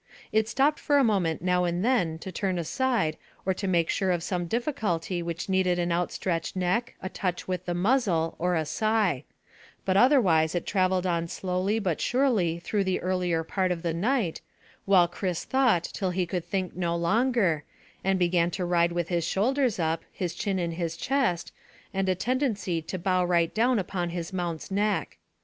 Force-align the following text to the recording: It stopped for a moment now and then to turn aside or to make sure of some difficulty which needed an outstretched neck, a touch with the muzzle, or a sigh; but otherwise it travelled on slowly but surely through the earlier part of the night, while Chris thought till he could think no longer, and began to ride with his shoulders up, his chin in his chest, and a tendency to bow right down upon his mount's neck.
It 0.31 0.49
stopped 0.49 0.79
for 0.79 0.97
a 0.97 1.03
moment 1.03 1.43
now 1.43 1.63
and 1.63 1.85
then 1.85 2.17
to 2.25 2.31
turn 2.31 2.57
aside 2.57 3.17
or 3.45 3.53
to 3.53 3.67
make 3.67 3.87
sure 3.87 4.09
of 4.09 4.23
some 4.23 4.47
difficulty 4.47 5.21
which 5.21 5.47
needed 5.47 5.77
an 5.77 5.91
outstretched 5.91 6.55
neck, 6.55 6.95
a 7.03 7.07
touch 7.09 7.47
with 7.47 7.65
the 7.65 7.75
muzzle, 7.75 8.33
or 8.39 8.55
a 8.55 8.65
sigh; 8.65 9.25
but 9.85 9.95
otherwise 9.95 10.55
it 10.55 10.65
travelled 10.65 11.05
on 11.05 11.27
slowly 11.27 11.77
but 11.77 12.01
surely 12.01 12.57
through 12.57 12.83
the 12.83 12.99
earlier 12.99 13.43
part 13.43 13.71
of 13.71 13.83
the 13.83 13.93
night, 13.93 14.41
while 14.85 15.07
Chris 15.07 15.43
thought 15.45 15.83
till 15.83 16.09
he 16.09 16.25
could 16.25 16.45
think 16.45 16.75
no 16.75 16.95
longer, 16.95 17.63
and 18.03 18.17
began 18.17 18.49
to 18.49 18.65
ride 18.65 18.91
with 18.93 19.09
his 19.09 19.23
shoulders 19.23 19.77
up, 19.77 20.01
his 20.11 20.33
chin 20.33 20.57
in 20.57 20.71
his 20.71 20.97
chest, 20.97 21.51
and 21.93 22.09
a 22.09 22.15
tendency 22.15 22.81
to 22.81 22.97
bow 22.97 23.23
right 23.23 23.53
down 23.53 23.77
upon 23.77 24.09
his 24.09 24.33
mount's 24.33 24.71
neck. 24.71 25.19